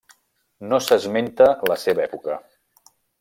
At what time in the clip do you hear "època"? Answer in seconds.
2.09-2.39